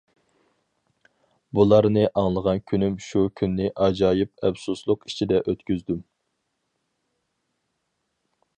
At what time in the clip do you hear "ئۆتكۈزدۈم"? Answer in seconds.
5.53-6.01